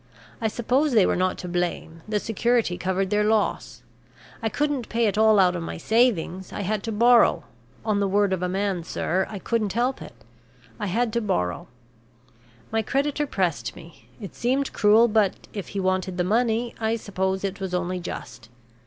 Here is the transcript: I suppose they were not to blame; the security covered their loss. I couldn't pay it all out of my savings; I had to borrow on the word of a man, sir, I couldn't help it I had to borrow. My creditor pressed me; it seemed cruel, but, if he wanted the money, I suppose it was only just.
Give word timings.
I 0.41 0.47
suppose 0.47 0.93
they 0.93 1.05
were 1.05 1.15
not 1.15 1.37
to 1.37 1.47
blame; 1.47 2.01
the 2.09 2.19
security 2.19 2.75
covered 2.75 3.11
their 3.11 3.23
loss. 3.23 3.83
I 4.41 4.49
couldn't 4.49 4.89
pay 4.89 5.05
it 5.05 5.15
all 5.15 5.37
out 5.37 5.55
of 5.55 5.61
my 5.61 5.77
savings; 5.77 6.51
I 6.51 6.61
had 6.61 6.81
to 6.85 6.91
borrow 6.91 7.43
on 7.85 7.99
the 7.99 8.07
word 8.07 8.33
of 8.33 8.41
a 8.41 8.49
man, 8.49 8.83
sir, 8.83 9.27
I 9.29 9.37
couldn't 9.37 9.73
help 9.73 10.01
it 10.01 10.15
I 10.79 10.87
had 10.87 11.13
to 11.13 11.21
borrow. 11.21 11.67
My 12.71 12.81
creditor 12.81 13.27
pressed 13.27 13.75
me; 13.75 14.07
it 14.19 14.33
seemed 14.33 14.73
cruel, 14.73 15.07
but, 15.07 15.35
if 15.53 15.67
he 15.67 15.79
wanted 15.79 16.17
the 16.17 16.23
money, 16.23 16.73
I 16.79 16.95
suppose 16.95 17.43
it 17.43 17.59
was 17.59 17.75
only 17.75 17.99
just. 17.99 18.49